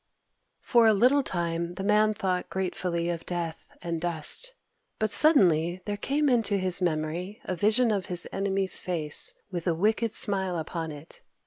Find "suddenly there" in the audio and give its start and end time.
5.11-5.95